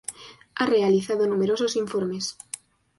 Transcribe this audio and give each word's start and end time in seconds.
Ha 0.55 0.65
realizado 0.65 1.27
numerosos 1.27 1.75
informes. 1.75 2.35